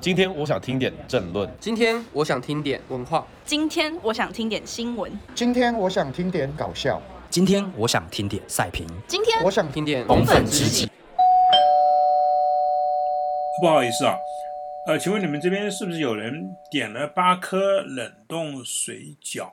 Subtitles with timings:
[0.00, 1.48] 今天我想听点政论。
[1.60, 3.26] 今天我想听点文化。
[3.44, 5.10] 今天我想听点新闻。
[5.34, 7.02] 今天我想听点搞笑。
[7.30, 8.86] 今天我想听点赛评。
[9.06, 10.88] 今天我想听点红粉知己。
[13.60, 14.14] 不好意思啊，
[14.86, 19.50] 呃，请问你们这边是不是有人点了八颗冷冻水饺？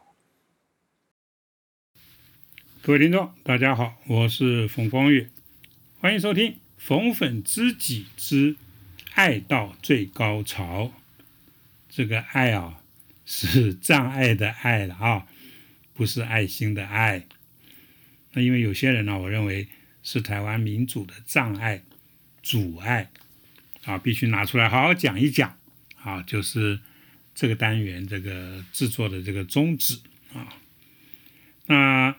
[2.84, 5.28] 各位听众，大家好，我是冯光月，
[6.00, 8.56] 欢迎收听《逢粉知己之
[9.16, 10.84] 爱到最高潮》。
[11.90, 12.82] 这个爱啊，
[13.26, 15.26] 是障碍的爱了啊，
[15.94, 17.26] 不是爱心的爱。
[18.34, 19.68] 那因为有些人呢，我认为
[20.04, 21.82] 是台湾民主的障碍、
[22.44, 23.10] 阻碍
[23.86, 25.58] 啊，必须拿出来好好讲一讲
[26.02, 26.82] 啊，就是
[27.34, 29.98] 这个单元这个制作的这个宗旨
[30.34, 30.54] 啊。
[31.68, 32.14] 那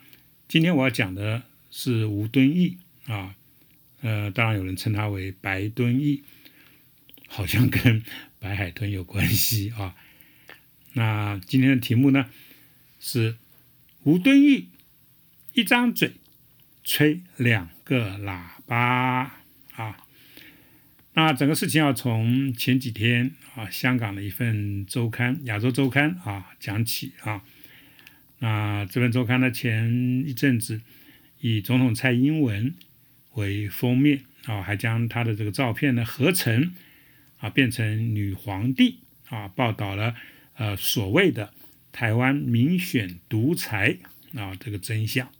[0.48, 3.34] 今天我要讲的是吴敦义啊，
[4.00, 6.22] 呃，当然有人称他为白敦义，
[7.26, 8.02] 好像跟
[8.38, 9.94] 白海豚有关系啊。
[10.94, 12.30] 那今天的题目呢
[12.98, 13.36] 是
[14.04, 14.68] 吴敦义
[15.52, 16.14] 一张嘴
[16.82, 19.40] 吹两个喇叭
[19.74, 19.96] 啊。
[21.14, 27.42] 那整个事情要从前几天啊，香港的一份周刊《亚洲周刊》啊讲起啊。
[28.38, 30.82] 那这份周刊呢，前一阵子
[31.40, 32.74] 以总统蔡英文
[33.32, 36.74] 为封面啊，还将他的这个照片呢合成
[37.48, 40.14] 变成女皇帝啊，报道了
[40.54, 41.52] 呃所谓的
[41.92, 43.98] 台湾民选独裁
[44.34, 45.30] 啊这个真相。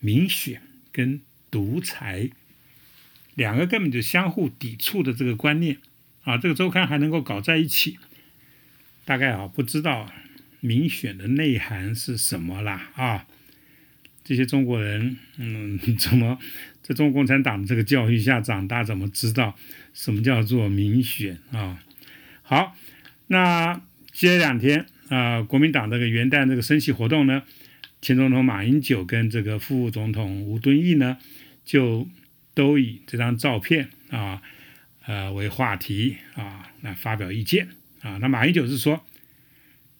[0.00, 2.30] 民选跟独裁
[3.34, 5.78] 两个根本就相互抵触的这个观念
[6.22, 7.98] 啊，这个周刊还能够搞在一起，
[9.04, 10.12] 大概啊不知道。
[10.60, 12.90] 民选的内涵是什么啦？
[12.96, 13.28] 啊，
[14.28, 16.38] 这些中国人， 嗯， 怎么
[16.82, 19.56] 在中国共产党的这个教育下长大，怎么知道
[19.94, 21.82] 什么叫做民选啊？
[22.42, 22.76] 好，
[23.28, 23.80] 那
[24.12, 27.42] 接两天啊，国民党这个元旦这个升旗活动呢，
[28.02, 31.16] 前总统马英九跟这个副总统吴敦义呢，
[31.64, 32.06] 就
[32.52, 34.42] 都以这张照片啊，
[35.06, 37.68] 呃为话题啊，来发表意见
[38.02, 38.18] 啊。
[38.20, 39.02] 那马英九是说。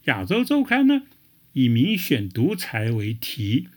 [0.04, 1.02] 亚洲周刊呢，
[1.52, 3.68] 以民选独裁为题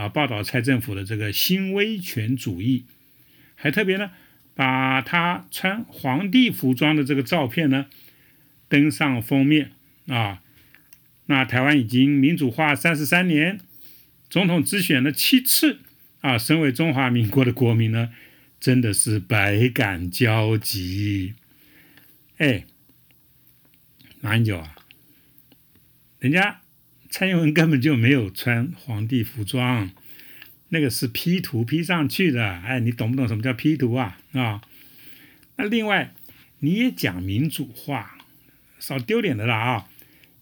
[0.00, 2.86] 啊，报道蔡政府的这个新威权主义，
[3.54, 4.10] 还特别呢，
[4.54, 7.84] 把他穿皇帝服装的这个照片呢
[8.66, 9.72] 登上封面
[10.06, 10.40] 啊。
[11.26, 13.60] 那台湾已经民主化三十三年，
[14.30, 15.80] 总统只选了七次
[16.22, 18.10] 啊，身为中华民国的国民呢，
[18.58, 21.34] 真的是百感交集。
[22.38, 22.64] 哎，
[24.22, 24.76] 马英九啊。
[26.20, 26.59] 人家
[27.10, 29.90] 蔡英文根本就没有穿皇帝服装，
[30.68, 32.48] 那个是 P 图 P 上去的。
[32.48, 34.18] 哎，你懂不懂什么叫 P 图啊？
[34.32, 34.62] 啊，
[35.56, 36.14] 那另外
[36.60, 38.16] 你也讲民主化，
[38.78, 39.88] 少丢脸的啦啊！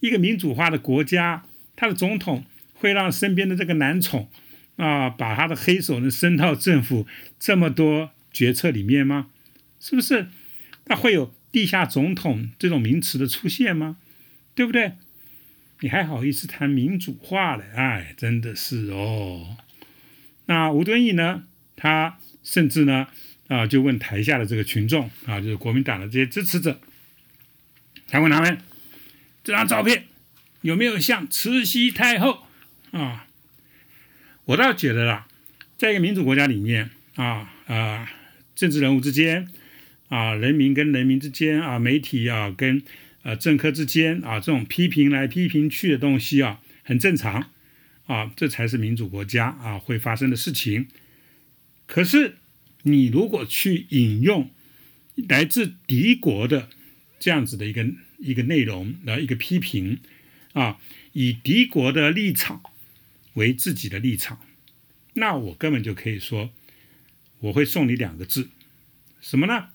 [0.01, 4.29] 一个民主化的国家，他的总统会让身边的这个男宠
[4.77, 7.07] 啊，把他的黑手呢伸到政府
[7.41, 9.31] 这么多决策里面吗？
[9.81, 10.29] 是不是？
[10.85, 13.97] 那会有地下总统这种名词的出现吗？
[14.55, 14.93] 对不对？
[15.81, 17.65] 你还好意思谈民主化了？
[17.77, 19.57] 哎，真的是哦。
[20.47, 21.45] 那吴敦义呢？
[21.77, 23.07] 他甚至呢
[23.47, 26.81] 啊，就问台下的这个群众啊，就是国民党的这些支持者，
[28.09, 28.59] 他问他们
[29.45, 30.07] 这张照片
[30.63, 32.47] 有没有像慈禧太后
[32.91, 33.29] 啊？
[34.47, 35.29] 我倒觉得啦，
[35.77, 38.11] 在一个民主国家里面啊啊，
[38.57, 39.47] 政治人物之间
[40.09, 42.83] 啊，人民跟人民之间啊，媒体啊跟。
[43.23, 47.51] 呃，政客之间啊，这种批评来批评去的东西啊，很正常
[48.07, 50.87] 啊，这才是民主国家啊会发生的事情。
[51.87, 52.37] 可是，
[52.83, 54.51] 你如果去引用
[55.29, 56.69] 来自敌国的
[57.19, 57.87] 这样子的一个
[58.19, 59.99] 一个内容的一个批评
[60.53, 60.79] 啊，
[61.13, 62.63] 以敌国的立场
[63.35, 64.41] 为自己的立场，
[65.15, 66.51] 那我根本就可以说，
[67.41, 68.49] 我会送你两个字，
[69.21, 69.71] 什么呢？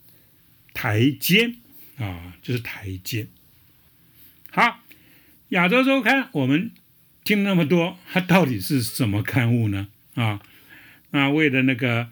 [0.73, 1.55] 台阶。
[2.03, 3.27] 啊，就是台阶。
[4.51, 4.83] 好，
[5.49, 6.69] 亚洲周刊，我们
[7.23, 9.87] 听那么多，它到底是什么刊物呢？
[10.15, 10.41] 啊，
[11.11, 12.09] 那为了那个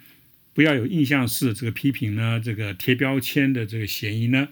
[0.54, 4.48] 不要有印象式这个批评呢，这个贴标签的这个嫌疑呢，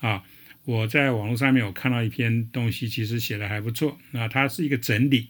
[0.00, 0.22] 啊，
[0.66, 3.98] 我在网络上面我看到一篇东西，其实写的还不错。
[4.10, 5.28] 那它是一个整理，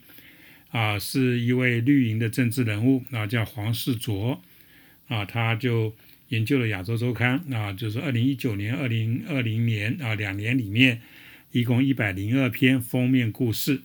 [0.71, 4.43] 啊，是一位绿营的政治人物，啊，叫黄世卓，
[5.07, 5.95] 啊，他就。
[6.33, 10.99] 研究了《亚洲周刊》啊，就是二零一九年、二零二零年啊两年里面，
[11.51, 13.81] 一共一百零二篇封面故事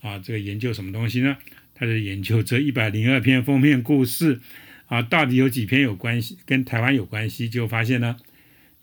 [0.00, 0.18] 啊。
[0.18, 1.36] 这个研究什么东西呢？
[1.74, 4.40] 他就研究这一百零二篇封面故事
[4.86, 7.50] 啊，到底有几篇有关系跟台湾有关系？
[7.50, 8.16] 就发现呢，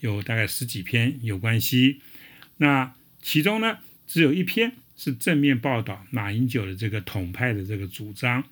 [0.02, 2.02] 有大概十几篇有关系。
[2.58, 8.44] 那其中呢，只有一篇是正面报道马英九的这个统派的这个主张。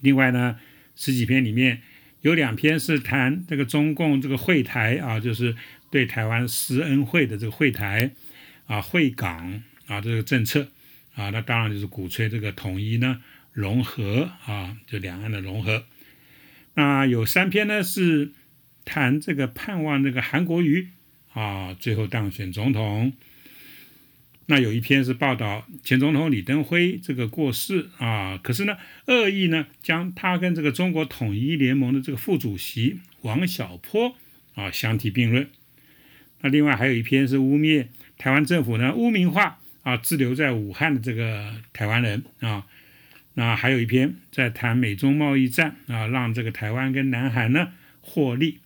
[0.00, 0.58] 另外呢，
[0.96, 1.80] 十几篇里面
[2.24, 5.54] 有两篇是谈这个中共这个会台啊，就是
[5.90, 8.12] 对台湾施恩惠的这个会台
[8.66, 10.68] 啊、会港啊这个政策
[11.14, 13.20] 啊，那当然就是鼓吹这个统一呢、
[13.52, 15.84] 融合啊，就两岸的融合。
[16.72, 18.32] 那有三篇呢是
[18.86, 20.88] 谈这个盼望这个韩国瑜
[21.34, 23.12] 啊最后当选总统。
[24.46, 28.76] 那有一篇是报道前总统李登辉这个过世啊，可是呢
[29.06, 34.14] 恶意呢将他跟这个中国统一联盟的这个副主席王小波
[34.54, 35.48] 啊相提并论。
[36.42, 37.86] 那另外还有一篇是污蔑
[38.18, 42.66] 台湾政府呢污名化啊滞留在武汉的这个台湾人啊。
[43.34, 48.58] 那还有一篇在谈美中贸易战啊，让这个台湾跟南韩呢获利。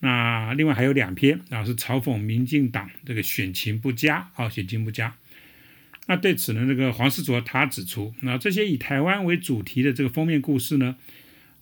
[0.00, 5.14] 那另外还有两篇啊，是嘲讽民进党这个选情不佳啊，选情不佳。
[6.06, 10.96] 那对此呢，这个黄世卓他指出，那这些以台湾为主题的这个封面故事呢，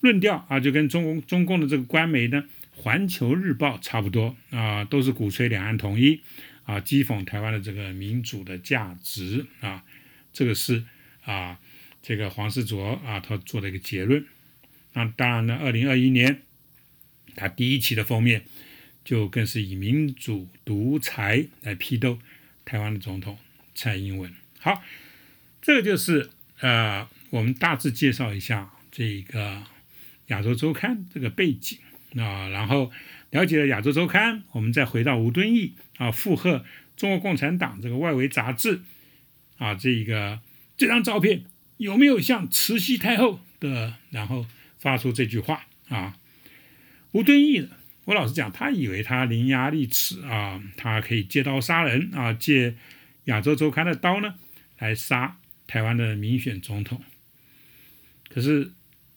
[0.01, 2.45] 论调啊，就跟中共中共的这个官媒呢
[2.83, 6.21] 《环球日报》差不多啊，都是鼓吹两岸统一
[6.65, 9.85] 啊，讥讽台湾的这个民主的价值啊，
[10.33, 10.85] 这个是
[11.25, 11.59] 啊。
[12.01, 14.25] 这个黄世卓啊，他做了一个结论。
[14.95, 16.43] 那当然呢，二零二一年
[17.39, 18.43] 他第一期的封面
[19.05, 22.19] 就更是以民主独裁来批斗
[22.65, 23.39] 台湾的总统
[23.75, 24.35] 蔡英文。
[24.59, 24.83] 好，
[25.63, 29.63] 这个就是呃，我们大致介绍一下这个
[30.27, 31.79] 亚洲周刊这个背景
[32.17, 32.91] 啊，然后
[33.31, 36.65] 了解了亚洲周刊，我们再回到吴敦义啊附和
[36.97, 38.83] 中国共产党这个外围杂志
[39.59, 40.41] 啊，这个
[40.77, 41.45] 这张照片。
[41.79, 44.45] 有没有像慈禧太后的，然后
[44.81, 46.19] 发出这句话啊？
[47.13, 47.69] 吴敦义，
[48.05, 52.77] 我老实讲，他以为他伶牙俐齿啊，他可以借刀杀人啊，借
[53.25, 54.35] 亚洲周刊的刀呢
[54.79, 57.03] 来杀台湾的民选总统。
[58.29, 58.73] 可是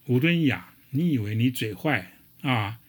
[0.05, 2.79] 吴敦义啊，你以为你嘴坏啊？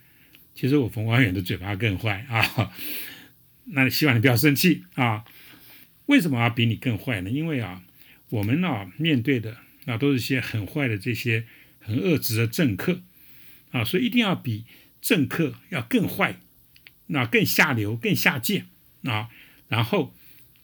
[0.55, 2.73] 其实我冯光远的嘴巴更坏啊。
[3.67, 5.25] 那希望你不要生气啊。
[6.07, 7.31] 为什么要比你更坏呢？
[7.31, 7.83] 因为啊。
[8.31, 11.45] 我们呢面对的那都是些很坏的这些
[11.81, 13.03] 很恶质的政客
[13.73, 14.65] 啊，所以一定要比
[15.03, 16.37] 政客要更坏，
[17.09, 18.65] 那更下流、更下贱
[19.05, 19.29] 啊，
[19.69, 20.15] 然后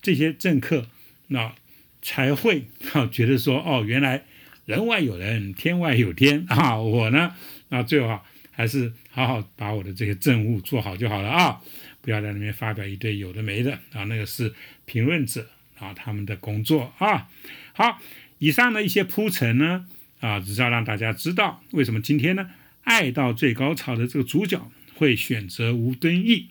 [0.01, 0.89] 这些政客
[1.27, 1.55] 那
[2.01, 4.25] 才会啊觉得说哦，原来
[4.65, 7.35] 人外有人，天外有天啊，我呢
[7.69, 11.61] 那最好还是好好把我的这些政务做好就好了啊，
[12.01, 14.55] 不要在那边发表一堆有的没的啊，那个是
[14.87, 15.47] 评论者。
[15.81, 17.29] 啊，他们的工作啊，
[17.73, 18.01] 好，
[18.39, 19.87] 以上的一些铺陈呢，
[20.19, 22.51] 啊，只是要让大家知道为什么今天呢，
[22.89, 26.49] 爱到最高潮的这个主角会选择吴敦义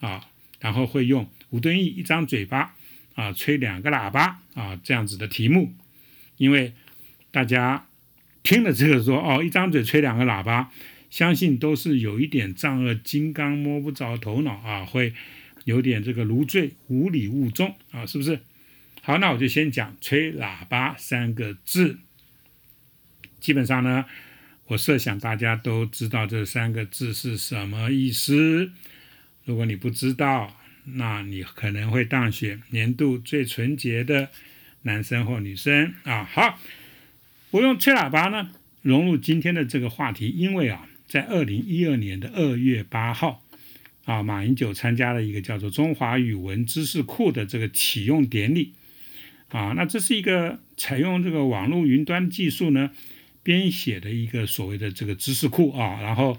[0.00, 0.28] 啊，
[0.60, 2.76] 然后会用吴敦义一张嘴巴
[3.14, 5.74] 啊吹两个喇叭啊这样子的题目，
[6.36, 6.72] 因为
[7.30, 7.86] 大家
[8.42, 10.70] 听了这个说哦，一张嘴吹两个喇叭，
[11.10, 15.12] 相信都是有一点丈二金刚摸不着头脑啊，会。
[15.64, 18.40] 有点这个如醉无礼勿中啊，是不是？
[19.02, 21.98] 好，那我就先讲“吹喇叭”三个字。
[23.38, 24.06] 基本上呢，
[24.68, 28.70] 我设想大家都知道这三个字是什么意思。
[29.46, 30.54] 如果你不知道，
[30.84, 34.28] 那你可能会当选年度最纯洁的
[34.82, 36.22] 男生或女生啊。
[36.24, 36.60] 好，
[37.50, 38.50] 我用“吹喇叭”呢
[38.82, 43.42] 融入今天的这个话题，因为啊，在二零一二年的二月八号。
[44.04, 48.72] 啊，马英九参加了一个叫做中华语文知识库的这个启用典礼，
[49.48, 52.90] 啊，那这是一个采用这个网络云端技术呢
[53.48, 56.38] 编写的一个所谓的这个知识库啊，然后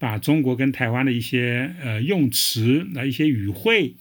[0.00, 3.94] 把中国跟台湾的一些呃用词、那一些语汇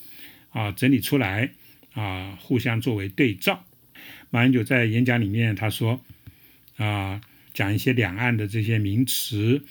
[0.50, 1.52] 啊整理出来
[1.94, 3.64] 啊，互相作为对照。
[4.32, 6.04] 马英九在演讲里面他说
[6.78, 7.22] 啊，
[7.54, 9.64] 讲一些两岸的这些名词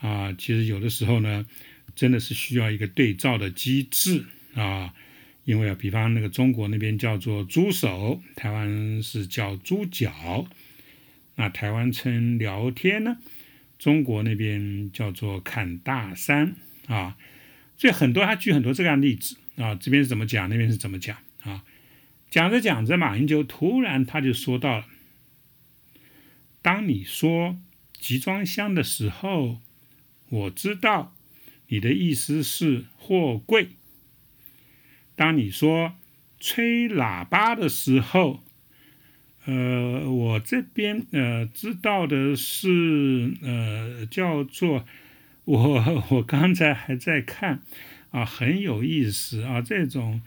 [0.00, 1.46] 啊，其实有的时候呢。
[1.94, 4.92] 真的是需要一个对照的机制啊，
[5.46, 10.46] 因为啊，比方那个中国那边叫做猪手，台湾是叫猪脚，
[11.36, 13.16] 那台湾称聊天呢，
[13.78, 16.56] 中国那边叫做砍大山
[16.88, 17.16] 啊，
[17.76, 21.64] 所以很多他举很多这样的例子啊，这边是怎么讲，那边是怎么讲啊，
[22.28, 24.86] 讲着讲着，马英九突然他就说到了，
[26.60, 27.56] 当你说
[27.98, 29.60] 集装箱的时候，
[30.28, 31.12] 我知道。
[31.68, 33.70] 你的意思是货柜。
[35.16, 35.96] 当你说
[36.38, 38.44] 吹喇叭的时候，
[39.46, 44.84] 呃，我这边呃知道的是呃叫做
[45.44, 47.60] 我 我刚才还在看
[48.10, 50.20] 啊，很有意思啊，这种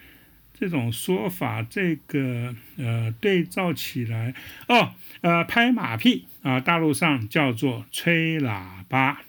[0.54, 4.34] 这种说法，这个呃对照起来
[4.68, 9.22] 哦，呃拍马屁啊，大陆上叫做吹喇叭。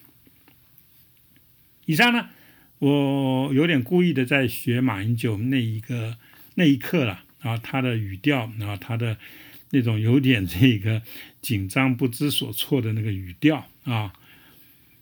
[1.86, 2.28] 以上呢，
[2.78, 6.16] 我有点故意的在学马英九那一个
[6.54, 9.16] 那一刻了啊，他的语调啊，他的
[9.70, 11.02] 那种有点这个
[11.40, 14.12] 紧张不知所措的那个语调啊。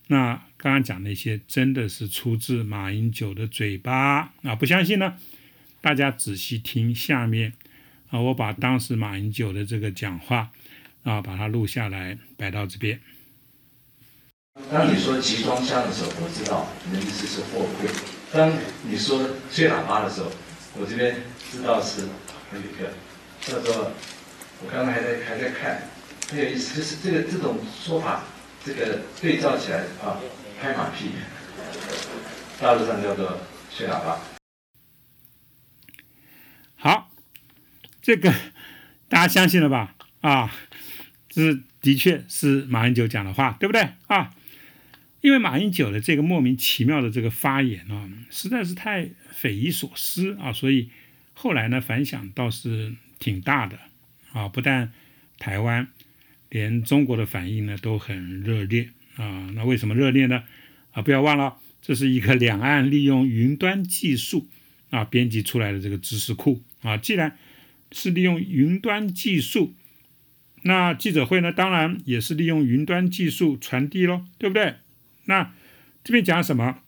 [0.09, 4.55] 那刚刚讲那些真的是出自马英九的嘴巴啊？
[4.59, 5.17] 不相信呢？
[5.81, 7.53] 大家仔细听下面
[8.11, 10.51] 啊，我把当时马英九的这个讲话
[11.03, 13.01] 啊，把它录下来摆到这边。
[14.73, 17.89] 当你说集装箱的时候，我知道你的意思是货柜；
[18.33, 18.51] 当
[18.91, 20.33] 你说吹喇叭的时候，
[20.81, 21.15] 我这边
[21.51, 22.09] 知道是
[22.51, 22.93] 那个
[23.41, 23.93] 叫做，
[24.65, 25.83] 我刚刚还在还在看，
[26.31, 28.25] 很有意思，就是这个这种说法。
[28.65, 30.21] 这个对照起来啊，
[30.61, 31.11] 拍马屁，
[32.61, 33.41] 大陆上叫做
[33.75, 34.21] 吹喇叭。
[36.77, 37.11] 好，
[38.03, 38.35] 这个
[39.09, 39.95] 大家相信了吧？
[40.21, 40.53] 啊，
[41.29, 44.35] 这的确是马英九讲的话，对不对啊？
[45.21, 50.91] 因为马英九的这个莫名其妙的这个发言啊，实在是太匪夷所思啊，所以
[51.33, 53.79] 后来呢反响倒是挺大的
[54.39, 54.93] 啊，不但
[55.39, 55.89] 台湾。
[56.51, 59.51] 连中国的反应呢都很热烈啊！
[59.55, 60.45] 那为什么热烈呢？
[60.93, 64.49] 啊，不要忘了，这是一个两岸利用云端技术
[64.89, 66.97] 啊编辑出来的这个知识库啊。
[66.97, 67.37] 既然
[67.93, 69.75] 是利用云端技术，
[70.63, 74.77] 那记者会呢，当然也是利用云端技术传递喽，对不对？
[75.27, 75.53] 那
[76.03, 76.79] 这边讲什么，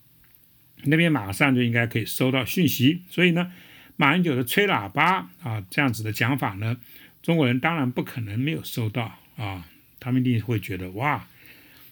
[0.85, 3.03] 那边马上就应该可以收到讯息。
[3.11, 3.51] 所以呢，
[3.95, 6.77] 马英九的吹喇叭啊这样子的讲法呢，
[7.21, 9.17] 中国人当然不可能没有收到。
[9.37, 9.65] 啊，
[9.99, 11.27] 他们一定会觉得哇，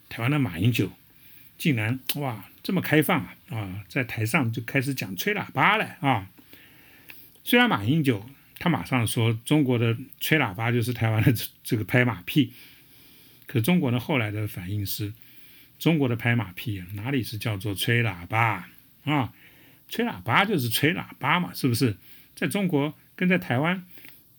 [0.07, 0.91] 台湾的马英九
[1.57, 6.29] 竟然哇这么开放啊，在台上就开始讲吹喇叭了啊。
[7.43, 11.33] 虽然马英九他马上说中国的吹喇叭就是台湾的
[11.63, 12.53] 这个拍马屁，
[13.47, 15.11] 可中国呢后来的反应是，
[15.79, 18.69] 中国的拍马屁哪里是叫做吹喇叭
[19.05, 19.33] 啊？
[19.87, 21.97] 吹喇叭就是吹喇叭嘛，是不是？
[22.35, 23.83] 在中国跟在台湾。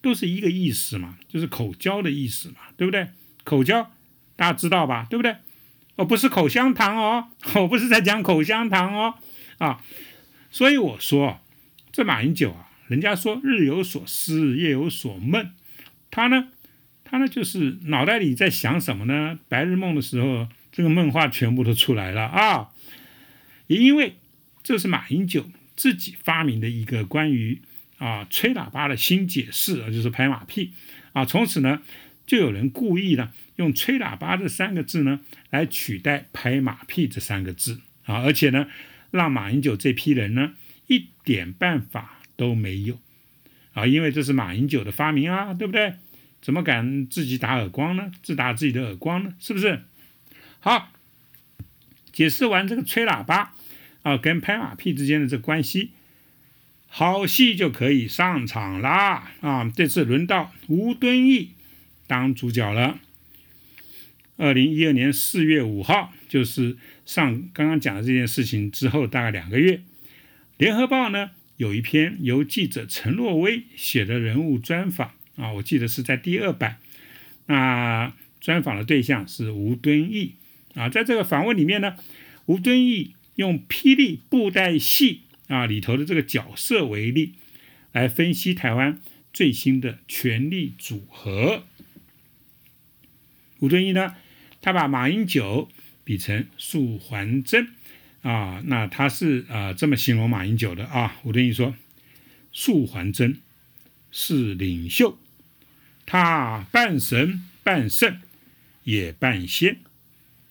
[0.03, 3.09] 都是一个意思嘛，就是口交的意思嘛，对不对？
[3.45, 3.91] 口交
[4.37, 5.37] 大家知道吧，对不对？
[5.97, 9.15] 哦，不是口香糖哦， 我不是在讲口香糖哦，
[9.59, 9.83] 啊，
[10.51, 11.41] 所以我说
[11.93, 15.53] 这马英九啊，人家说日有所思，夜有所梦，
[16.11, 16.49] 他呢，
[17.05, 19.39] 他呢就是脑袋里在想什么呢？
[19.49, 22.71] 白日梦的时候，这个梦话全部都出来了啊，
[23.67, 24.17] 也因为
[24.63, 27.61] 这是马英九自己发明的一个关于。
[28.01, 30.73] 啊，吹喇叭的新解释啊，就是拍马屁
[31.13, 31.27] 啊。
[31.27, 31.83] 从此呢，
[32.27, 38.23] 就有人故意呢，用“吹喇叭”这三个字呢，来取代“拍马屁”这三个字啊。
[38.23, 38.69] 而且呢，
[39.11, 40.55] 让马英九这批人呢，
[40.87, 42.99] 一点办法都没有
[43.75, 43.87] 啊。
[43.87, 45.97] 因为这是马英九的发明啊，对不对？
[46.41, 48.11] 怎么敢自己打耳光呢？
[48.23, 49.35] 自打自己的耳光呢？
[49.39, 49.83] 是不是？
[50.61, 50.91] 好，
[52.13, 53.53] 解释完这个吹喇叭
[54.03, 55.91] 啊，跟拍马屁之间的这关系。
[56.93, 59.31] 好戏就可以上场啦！
[59.41, 61.51] 啊，这次轮到吴敦义
[62.09, 62.99] 当主角了。
[64.37, 69.77] 二零一二年四月五号，就是上刚刚讲的这件事情之后大概两个月，
[70.59, 76.79] 《联合报》呢有一篇由记者陈若薇写的人物专访啊，我记得是在第二版。
[77.47, 80.35] 那专访的对象是吴敦义
[80.75, 81.95] 啊，在这个访问里面呢，
[82.47, 85.21] 吴敦义用霹雳布袋戏。
[85.51, 87.35] 啊，里头的这个角色为例，
[87.91, 89.01] 来分析台湾
[89.33, 91.65] 最新的权力组合。
[93.59, 94.15] 吴敦义呢，
[94.61, 95.69] 他把马英九
[96.05, 97.75] 比成素还真
[98.23, 101.17] 啊，那他是啊这么形容马英九的啊。
[101.25, 101.75] 吴敦义说，
[102.53, 103.41] 素还真
[104.13, 105.19] 是领袖，
[106.07, 108.21] 他半神半圣
[108.85, 109.81] 也半仙，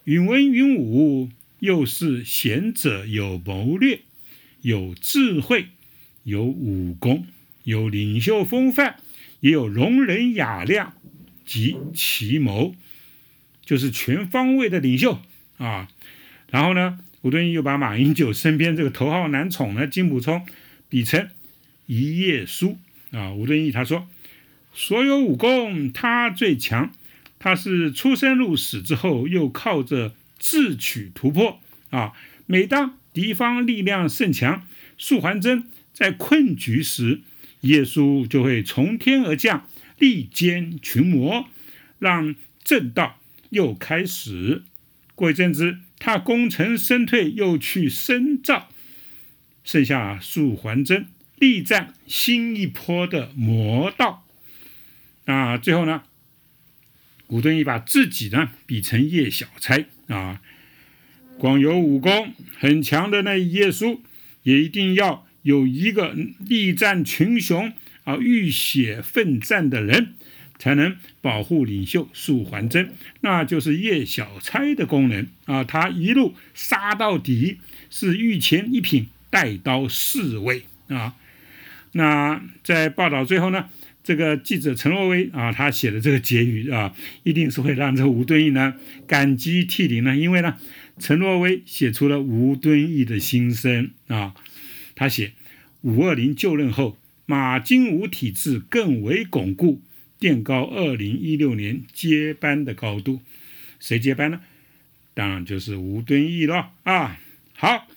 [0.03, 1.29] 允文允武，
[1.59, 4.01] 又是贤者有谋略。
[4.61, 5.67] 有智慧，
[6.23, 7.25] 有武功，
[7.63, 8.97] 有领袖风范，
[9.39, 10.93] 也有容人雅量
[11.45, 12.75] 及奇谋，
[13.63, 15.19] 就是全方位的领袖
[15.57, 15.87] 啊。
[16.49, 20.45] 然后呢，吴敦义又把马英九身边这个头号男宠呢金溥聪
[20.89, 21.29] 比成
[21.85, 22.77] 一页书
[23.11, 23.33] 啊。
[23.33, 24.07] 吴敦义他说，
[24.73, 26.93] 所有武功他最强，
[27.37, 31.59] 他是出生入死之后又靠着智取突破
[31.91, 32.13] 啊。
[32.45, 34.65] 每当敌方力量甚强，
[34.97, 37.19] 素还真在困局时，
[37.61, 41.49] 耶稣就会从天而降，力歼群魔，
[41.99, 42.33] 让
[42.63, 44.63] 正道又开始。
[45.15, 48.69] 过一阵子，他功成身退，又去深造，
[49.65, 51.07] 剩下素还真，
[51.38, 54.25] 力战新一波的魔道。
[55.25, 56.03] 那，最后呢，
[57.27, 60.41] 古敦义把自己呢比成叶小钗啊，
[61.39, 64.01] 光有武功很强的那一页书，
[64.43, 67.72] 也一定要有一个力战群雄
[68.03, 70.15] 啊、浴血奋战的人，
[70.58, 75.63] 才能保护领袖素还真，那就是叶小钗的功能啊。
[75.63, 81.15] 他一路杀到底，是御前一品，带刀侍卫啊。
[81.93, 83.69] 那在报道最后呢？
[84.01, 88.74] 这个记者陈若薇啊，他写的这个结语啊，一定是会让这吴敦义呢
[89.05, 90.17] 感激涕零呢。
[90.17, 90.58] 因为呢，
[90.99, 94.35] 陈若薇写出了吴敦义的心声啊。
[94.95, 95.31] 他写
[95.81, 99.81] 五二零就任后，马金吴体制更为巩固，
[100.19, 103.21] 垫高二零一六年接班的高度。
[103.79, 104.41] 谁接班呢？
[105.13, 107.17] 当然就是吴敦义了啊。
[107.53, 107.87] 好。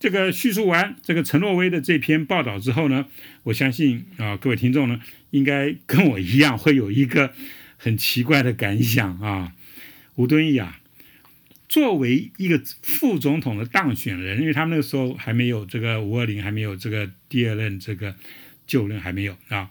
[0.00, 3.06] 这个叙述完这个陈若薇的这篇报道之后呢，
[3.44, 7.32] 我相信啊，各位听众呢，应该跟我一样会有一个
[7.78, 9.54] 很奇怪的感想啊。
[10.16, 10.78] 吴敦义啊，
[11.74, 18.14] 作为一个副总统的当选人，因为他们那个时候还没有这个五二零，还没有这个第二任这个
[18.64, 19.68] 就任还没有啊。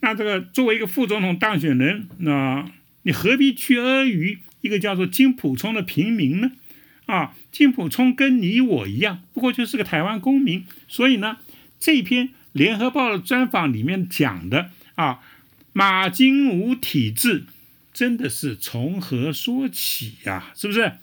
[0.00, 2.68] 那这个作为一个副总统当选人，那
[3.04, 6.50] 你何必去阿谀一个叫做金普聪的平民呢？
[7.06, 10.64] 啊，金普聪跟你我一样，不过就是个台湾公民。
[10.88, 11.36] 所以呢，
[11.78, 15.20] 这篇联合报的专访里面讲的啊，
[15.72, 17.44] 马金武体制
[17.92, 20.50] 真的是从何说起呀？
[20.56, 20.94] 是不是？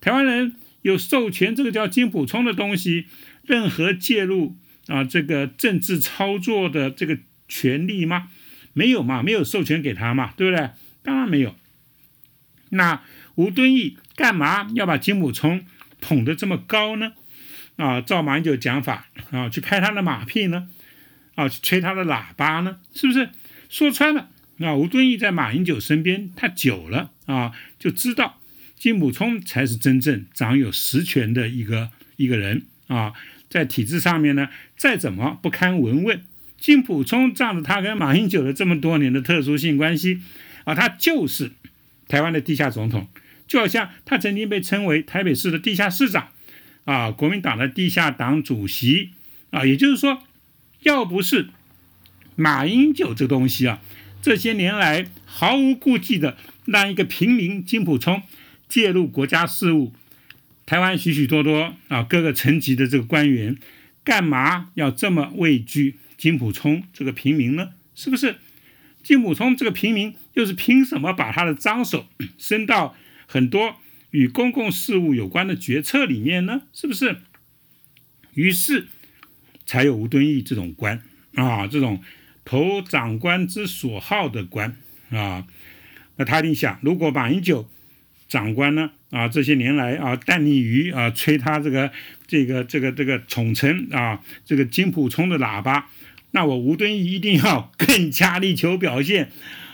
[0.00, 3.06] 台湾人有授权这个叫金普聪的东西，
[3.42, 8.28] 任何介入啊这个政治操作的这个权利吗？
[8.72, 10.70] 没有嘛，没有授权给他嘛，对不对？
[11.02, 11.54] 当然没有。
[12.70, 13.02] 那
[13.36, 13.96] 吴敦义。
[14.18, 15.64] 干嘛要把金普聪
[16.00, 17.12] 捧得这么高呢？
[17.76, 20.68] 啊，照马英九讲法啊，去拍他的马屁呢？
[21.36, 22.80] 啊，去吹他的喇叭呢？
[22.92, 23.28] 是不是？
[23.68, 24.28] 说穿了，
[24.58, 28.37] 啊，吴敦义在马英九身边太久了啊，就知道
[28.78, 33.12] 金普聪才是真正掌有实权的一个一个人啊。
[33.50, 36.22] 在体制上面呢，再怎么不堪闻问，
[36.58, 40.20] 金普聪仗着他跟马英九的这么多年的特殊性关系
[40.64, 41.52] 啊，他就是
[42.08, 43.08] 台湾的地下总统。
[43.46, 46.28] 就好像他曾经被称为台北市的地下市长，
[46.84, 49.12] 啊，国民党的地下党主席，
[49.48, 50.22] 啊，也就是说，
[50.82, 51.48] 要不是
[52.36, 53.80] 马英九这东西啊，
[54.20, 56.36] 这些年来毫无顾忌的
[56.66, 58.22] 让一个平民金普聪
[58.68, 59.92] 介入国家事务，
[60.66, 63.56] 台湾许许多多啊各个层级的这个官员，
[64.04, 67.70] 干嘛要这么畏惧金普聪这个平民呢？
[67.94, 68.36] 是不是？
[69.02, 72.94] 金普聪这个平民又是凭什么把他的脏手 伸到？
[73.26, 73.76] 很多
[74.10, 77.18] 与公共事务有关的决策里面呢，是不是？
[78.32, 78.88] 于是
[79.66, 81.02] 才有吴敦义这种官
[81.34, 82.02] 啊，这种
[82.44, 84.76] 投长官之所好的官
[85.10, 85.46] 啊。
[86.16, 87.68] 那他一定想，如果马英九
[88.28, 91.90] 长官呢啊，这些年来啊，淡溺于啊吹他这个
[92.26, 95.88] 这个这个这个宠臣啊，这个金普聪的喇叭，
[96.32, 99.30] 那我吴敦义一定要更加力求表现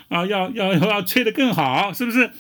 [0.08, 2.30] 啊，要要要吹得更好，是不是？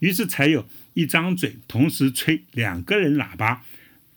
[0.00, 3.62] 于是才有一张嘴同时吹两个人喇叭，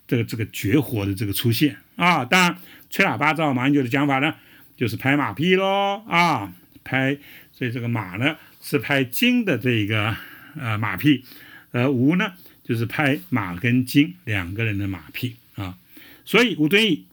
[0.07, 2.25] 这个这个绝活的这个出现啊！
[2.25, 2.57] 当然，
[2.89, 4.33] 吹喇叭照马英九的讲法呢，
[4.75, 6.53] 就是拍马屁喽啊！
[6.83, 7.17] 拍，
[7.51, 10.15] 所以这个马呢是拍金的这个
[10.57, 11.23] 呃马屁，
[11.71, 15.77] 而吴呢就是拍马跟金两个人的马屁啊！
[16.25, 17.05] 所以吴敦义，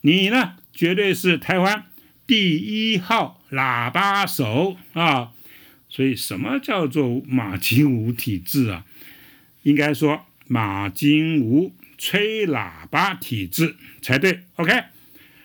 [0.00, 1.84] 你呢绝对是台湾
[2.26, 5.32] 第一号喇叭手啊！
[5.90, 8.84] 所以，什么叫做马金武体制啊？
[9.62, 14.40] 应该说马金武吹喇叭体制才对。
[14.56, 14.84] OK，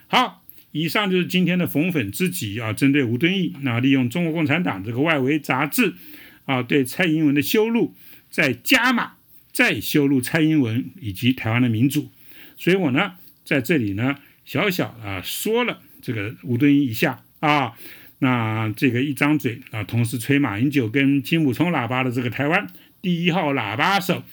[0.07, 5.95] 好，以上就是今天的逢粉知己啊，针对吴敦义，那利用中国共产党这个外围杂志
[6.45, 7.95] 啊，对蔡英文的修路，
[8.29, 9.13] 再加码，
[9.51, 12.11] 再修路蔡英文以及台湾的民主。
[12.57, 17.73] 所以我呢，在这里呢，小小啊说了这个吴敦义一下啊。
[18.19, 22.67] 那这个一张嘴啊，同时吹马英九跟金武聪喇叭的这个台湾
[23.01, 24.23] 第一号喇叭手，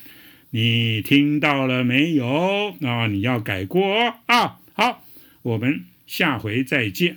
[0.50, 2.76] 你听到了没有？
[2.82, 4.60] 啊，你要改过啊！
[4.74, 5.04] 好，
[5.42, 7.16] 我们下回再见。